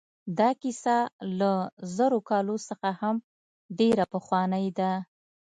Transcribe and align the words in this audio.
دا 0.39 0.49
کیسه 0.61 0.97
له 1.39 1.51
زرو 1.95 2.19
کالو 2.29 2.55
څخه 2.69 2.89
هم 3.01 3.15
ډېره 3.79 4.03
پخوانۍ 4.13 4.67
ده. 4.79 4.91